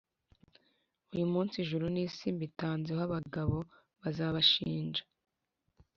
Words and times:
uyu 1.13 1.25
munsi, 1.33 1.55
ijuru 1.63 1.85
n’isi 1.93 2.25
mbitanzeho 2.35 3.01
abagabo 3.07 3.57
bazabashinja: 4.01 5.03